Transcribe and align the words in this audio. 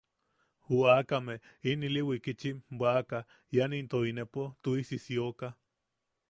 Ju 0.69 0.77
aakame 0.93 1.35
in 1.71 1.83
ili 1.89 2.01
wikitchim 2.09 2.57
bwaʼaka 2.79 3.17
ian 3.55 3.71
into 3.79 3.97
inepo 4.11 4.41
tuʼisi 4.63 4.97
sioka. 5.05 5.47